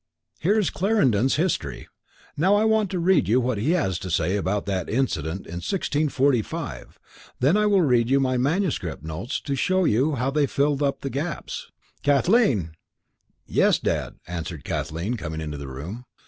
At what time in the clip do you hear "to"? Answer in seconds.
2.89-2.97, 3.99-4.09, 9.41-9.53